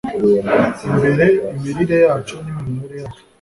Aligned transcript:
imbere 0.87 1.25
imirire 1.55 1.95
yacu 2.05 2.35
n’iminywere 2.43 2.95
yacu. 3.03 3.21